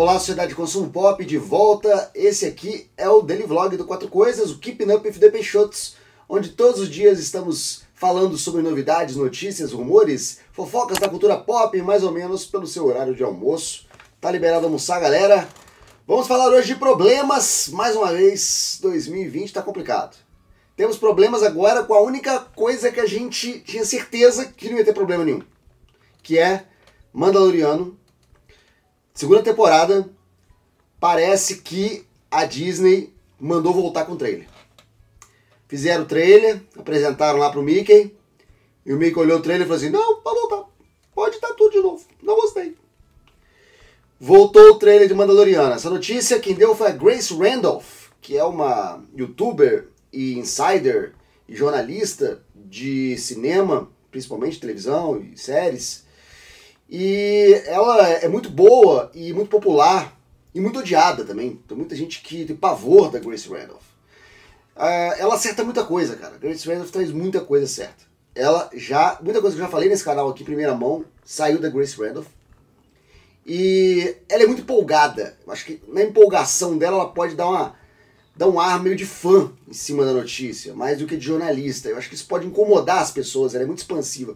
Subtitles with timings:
[0.00, 2.10] Olá, sociedade de consumo pop, de volta.
[2.14, 5.94] Esse aqui é o Daily Vlog do Quatro Coisas, o Keeping Up with the Peixotos,
[6.26, 12.02] onde todos os dias estamos falando sobre novidades, notícias, rumores, fofocas da cultura pop, mais
[12.02, 13.84] ou menos pelo seu horário de almoço.
[14.18, 15.46] Tá liberado almoçar, galera?
[16.06, 17.68] Vamos falar hoje de problemas.
[17.70, 20.16] Mais uma vez, 2020 tá complicado.
[20.78, 24.84] Temos problemas agora com a única coisa que a gente tinha certeza que não ia
[24.84, 25.42] ter problema nenhum,
[26.22, 26.64] que é
[27.12, 27.99] Mandaloriano
[29.20, 30.08] Segunda temporada,
[30.98, 34.48] parece que a Disney mandou voltar com o trailer.
[35.68, 38.16] Fizeram o trailer, apresentaram lá pro Mickey,
[38.86, 40.70] e o Mickey olhou o trailer e falou assim: Não, pode voltar,
[41.14, 42.74] pode dar tudo de novo, não gostei.
[44.18, 45.74] Voltou o trailer de Mandaloriana.
[45.74, 51.12] Essa notícia quem deu foi a Grace Randolph, que é uma youtuber e insider
[51.46, 56.08] e jornalista de cinema, principalmente televisão e séries.
[56.90, 60.18] E ela é muito boa e muito popular
[60.52, 61.60] e muito odiada também.
[61.68, 63.84] Tem muita gente que tem pavor da Grace Randolph.
[64.76, 66.36] Uh, ela acerta muita coisa, cara.
[66.36, 68.04] Grace Randolph traz muita coisa certa.
[68.34, 69.18] Ela já.
[69.22, 72.26] Muita coisa que eu já falei nesse canal aqui primeira mão saiu da Grace Randolph.
[73.46, 75.38] E ela é muito empolgada.
[75.46, 77.78] Eu acho que na empolgação dela ela pode dar uma
[78.34, 81.88] dar um ar meio de fã em cima da notícia, mais do que de jornalista.
[81.88, 84.34] Eu acho que isso pode incomodar as pessoas, ela é muito expansiva.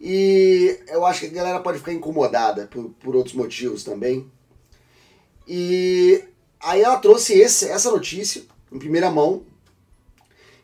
[0.00, 4.30] E eu acho que a galera pode ficar incomodada por, por outros motivos também.
[5.46, 6.24] E
[6.58, 8.42] aí ela trouxe esse, essa notícia
[8.72, 9.42] em primeira mão,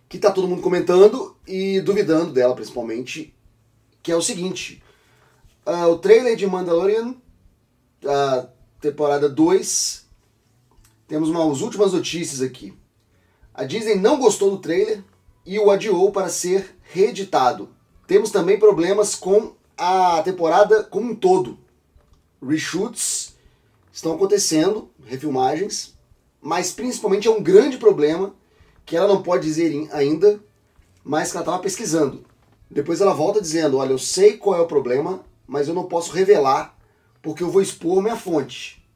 [0.08, 3.34] que tá todo mundo comentando e duvidando dela principalmente,
[4.02, 4.82] que é o seguinte.
[5.66, 7.16] Uh, o trailer de Mandalorian,
[8.06, 8.48] a
[8.80, 10.06] temporada 2,
[11.08, 12.72] temos umas últimas notícias aqui.
[13.52, 15.02] A Disney não gostou do trailer
[15.44, 17.75] e o adiou para ser reeditado.
[18.06, 21.58] Temos também problemas com a temporada como um todo.
[22.40, 23.34] Reshoots
[23.92, 25.96] estão acontecendo, refilmagens,
[26.40, 28.32] mas principalmente é um grande problema
[28.84, 30.38] que ela não pode dizer ainda,
[31.02, 32.24] mas que ela estava pesquisando.
[32.70, 36.12] Depois ela volta dizendo: Olha, eu sei qual é o problema, mas eu não posso
[36.12, 36.78] revelar
[37.20, 38.86] porque eu vou expor minha fonte.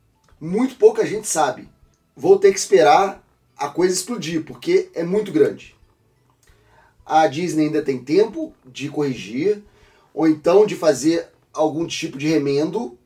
[0.40, 1.68] Muito pouca gente sabe.
[2.16, 3.26] Vou ter que esperar
[3.56, 5.79] a coisa explodir porque é muito grande
[7.04, 9.62] a Disney ainda tem tempo de corrigir,
[10.14, 12.96] ou então de fazer algum tipo de remendo,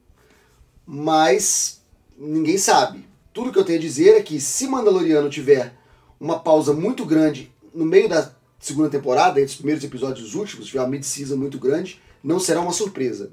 [0.86, 1.82] mas
[2.16, 3.06] ninguém sabe.
[3.32, 5.74] Tudo que eu tenho a dizer é que se Mandaloriano tiver
[6.20, 10.34] uma pausa muito grande no meio da segunda temporada, entre os primeiros episódios e os
[10.34, 13.32] últimos, tiver uma mid-season muito grande, não será uma surpresa.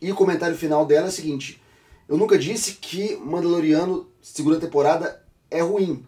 [0.00, 1.60] E o comentário final dela é o seguinte:
[2.08, 6.04] eu nunca disse que Mandaloriano segunda temporada é ruim.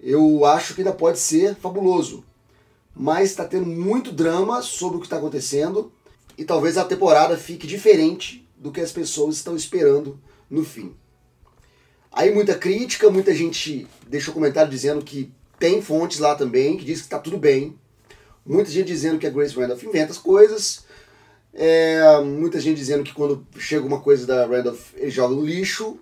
[0.00, 2.24] Eu acho que ainda pode ser fabuloso
[2.98, 5.92] mas está tendo muito drama sobre o que está acontecendo
[6.36, 10.20] e talvez a temporada fique diferente do que as pessoas estão esperando
[10.50, 10.92] no fim.
[12.10, 16.98] Aí muita crítica, muita gente deixou comentário dizendo que tem fontes lá também, que diz
[16.98, 17.78] que está tudo bem.
[18.44, 20.84] Muita gente dizendo que a Grace Randolph inventa as coisas.
[21.54, 26.00] É, muita gente dizendo que quando chega uma coisa da Randolph, ele joga no lixo.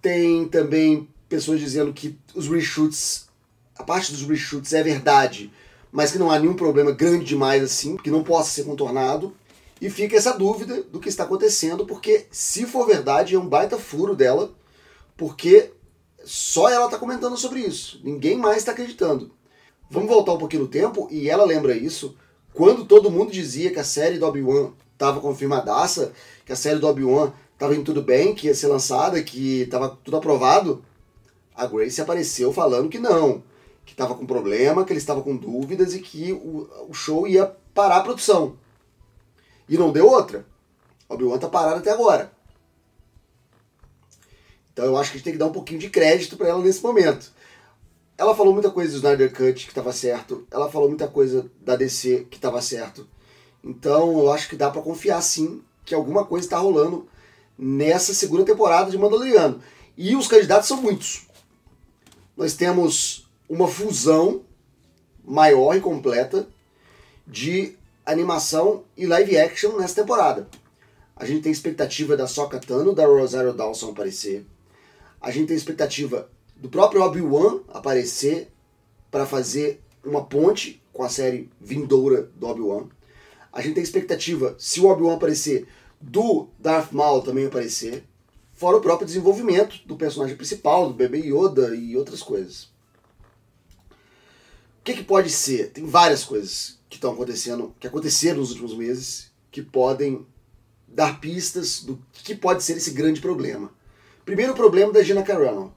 [0.00, 3.26] Tem também pessoas dizendo que os reshoots,
[3.76, 5.52] a parte dos reshoots é verdade,
[5.94, 9.32] mas que não há nenhum problema grande demais assim, que não possa ser contornado.
[9.80, 13.78] E fica essa dúvida do que está acontecendo, porque se for verdade, é um baita
[13.78, 14.52] furo dela,
[15.16, 15.70] porque
[16.24, 19.30] só ela está comentando sobre isso, ninguém mais está acreditando.
[19.88, 22.16] Vamos voltar um pouquinho no tempo, e ela lembra isso,
[22.52, 26.12] quando todo mundo dizia que a série do Obi-Wan estava confirmadaça,
[26.44, 29.96] que a série do Obi-Wan estava indo tudo bem, que ia ser lançada, que estava
[30.02, 30.84] tudo aprovado,
[31.54, 33.44] a Grace apareceu falando que não,
[33.84, 37.46] que estava com problema, que ele estava com dúvidas e que o, o show ia
[37.72, 38.56] parar a produção.
[39.68, 40.46] E não deu outra.
[41.08, 42.32] Obi-Wan tá parado até agora.
[44.72, 46.62] Então eu acho que a gente tem que dar um pouquinho de crédito para ela
[46.62, 47.32] nesse momento.
[48.16, 50.46] Ela falou muita coisa do Snyder Cut que estava certo.
[50.50, 53.06] Ela falou muita coisa da DC que estava certo.
[53.62, 57.08] Então eu acho que dá para confiar sim que alguma coisa está rolando
[57.58, 59.60] nessa segunda temporada de Mandaloriano.
[59.96, 61.26] E os candidatos são muitos.
[62.36, 64.42] Nós temos uma fusão
[65.24, 66.46] maior e completa
[67.26, 70.46] de animação e live action nessa temporada.
[71.16, 74.44] A gente tem expectativa da Sokka Tano, da Rosario Dawson aparecer.
[75.20, 78.50] A gente tem expectativa do próprio Obi-Wan aparecer
[79.10, 82.88] para fazer uma ponte com a série vindoura do Obi-Wan.
[83.52, 85.66] A gente tem expectativa, se o Obi-Wan aparecer,
[86.00, 88.04] do Darth Maul também aparecer.
[88.52, 92.73] Fora o próprio desenvolvimento do personagem principal, do bebê Yoda e outras coisas.
[94.84, 95.70] O que, que pode ser?
[95.70, 100.26] Tem várias coisas que estão acontecendo, que aconteceram nos últimos meses, que podem
[100.86, 103.72] dar pistas do que pode ser esse grande problema.
[104.26, 105.74] Primeiro problema da Gina Carano,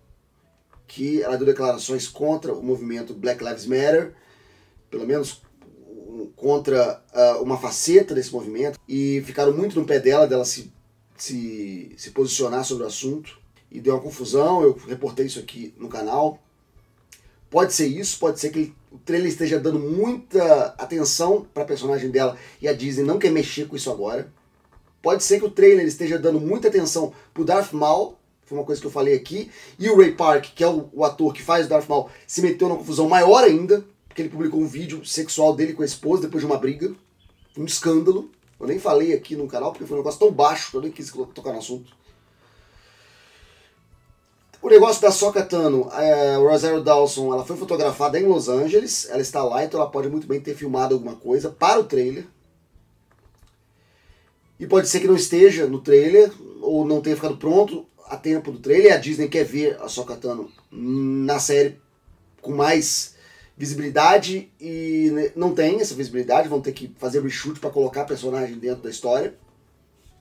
[0.85, 4.13] que ela deu declarações contra o movimento Black Lives Matter,
[4.91, 5.41] pelo menos
[6.35, 10.69] contra uh, uma faceta desse movimento, e ficaram muito no pé dela, dela se,
[11.15, 13.39] se, se posicionar sobre o assunto,
[13.71, 16.43] e deu uma confusão, eu reportei isso aqui no canal.
[17.49, 22.09] Pode ser isso, pode ser que o trailer esteja dando muita atenção para a personagem
[22.09, 24.33] dela e a Disney não quer mexer com isso agora.
[25.03, 28.81] Pode ser que o trailer esteja dando muita atenção pro Darth Maul, foi uma coisa
[28.81, 31.67] que eu falei aqui, e o Ray Park, que é o, o ator que faz
[31.67, 35.55] o Darth Maul, se meteu numa confusão maior ainda, porque ele publicou um vídeo sexual
[35.55, 36.91] dele com a esposa depois de uma briga,
[37.55, 38.31] um escândalo.
[38.59, 40.91] Eu nem falei aqui no canal porque foi um negócio tão baixo que eu nem
[40.91, 41.95] quis tocar no assunto.
[44.67, 49.07] O negócio da Soka Tano, é, o Rosario Dawson, ela foi fotografada em Los Angeles,
[49.09, 52.25] ela está lá, então ela pode muito bem ter filmado alguma coisa para o trailer.
[54.59, 58.51] E pode ser que não esteja no trailer, ou não tenha ficado pronto a tempo
[58.51, 58.93] do trailer.
[58.93, 61.79] A Disney quer ver a Soka Tano na série
[62.41, 63.15] com mais
[63.55, 68.57] visibilidade e não tem essa visibilidade, vão ter que fazer reshoot para colocar a personagem
[68.57, 69.33] dentro da história.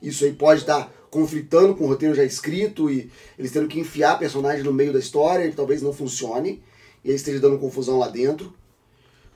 [0.01, 4.19] Isso aí pode estar conflitando com o roteiro já escrito e eles tendo que enfiar
[4.19, 6.63] personagem no meio da história e talvez não funcione
[7.03, 8.53] e eles estejam dando confusão lá dentro.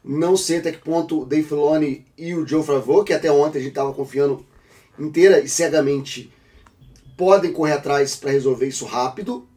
[0.05, 3.59] Não sei até que ponto o Dave Filoni e o Joe Favreau, que até ontem
[3.59, 4.45] a gente estava confiando
[4.99, 6.31] inteira e cegamente,
[7.17, 9.49] podem correr atrás para resolver isso rápido.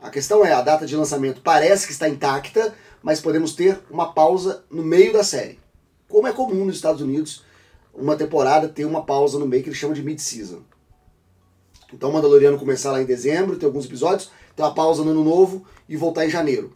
[0.00, 4.12] A questão é, a data de lançamento parece que está intacta, mas podemos ter uma
[4.12, 5.60] pausa no meio da série.
[6.08, 7.44] Como é comum nos Estados Unidos,
[7.94, 10.62] uma temporada ter uma pausa no meio que eles chamam de mid-season.
[11.92, 15.64] Então, Mandaloriano começar lá em dezembro, ter alguns episódios, ter uma pausa no ano novo
[15.88, 16.72] e voltar em janeiro.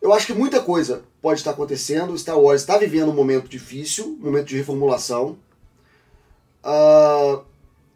[0.00, 2.16] Eu acho que muita coisa pode estar acontecendo.
[2.18, 5.38] Star Wars está vivendo um momento difícil, um momento de reformulação.
[6.62, 7.42] Uh,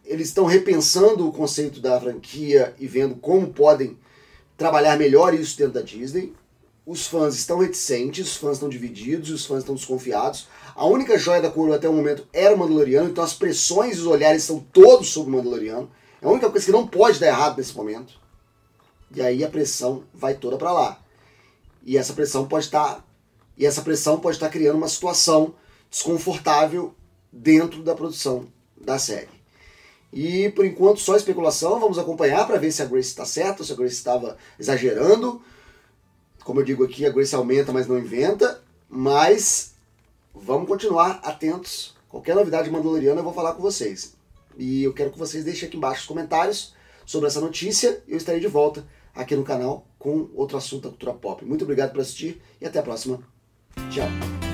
[0.06, 3.98] eles estão repensando o conceito da franquia e vendo como podem
[4.56, 6.32] trabalhar melhor isso dentro da Disney.
[6.88, 10.49] Os fãs estão reticentes, os fãs estão divididos, os fãs estão desconfiados.
[10.75, 14.00] A única joia da coroa até o momento era o Mandaloriano, então as pressões e
[14.00, 15.90] os olhares estão todos sobre o Mandaloriano.
[16.23, 18.19] É a única coisa que não pode dar errado nesse momento.
[19.14, 20.99] E aí a pressão vai toda para lá.
[21.85, 23.05] E essa pressão pode estar tá,
[23.58, 25.55] e essa pressão pode estar tá criando uma situação
[25.90, 26.94] desconfortável
[27.31, 28.46] dentro da produção
[28.81, 29.29] da série.
[30.11, 33.75] E por enquanto só especulação, vamos acompanhar para ver se a Grace está certa, se
[33.75, 35.43] a Grace estava exagerando.
[36.44, 38.62] Como eu digo aqui, a Grace aumenta, mas não inventa.
[38.88, 39.75] Mas
[40.35, 41.94] vamos continuar atentos.
[42.08, 44.14] Qualquer novidade mandaloriana eu vou falar com vocês.
[44.56, 46.75] E eu quero que vocês deixem aqui embaixo os comentários
[47.05, 48.02] sobre essa notícia.
[48.08, 51.44] Eu estarei de volta aqui no canal com outro assunto da cultura pop.
[51.44, 53.20] Muito obrigado por assistir e até a próxima.
[53.90, 54.47] Tchau.